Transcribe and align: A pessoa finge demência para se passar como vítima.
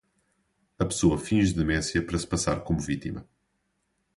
A 0.79 0.85
pessoa 0.87 1.15
finge 1.19 1.53
demência 1.53 2.03
para 2.03 2.17
se 2.17 2.25
passar 2.25 2.63
como 2.63 2.79
vítima. 2.79 3.23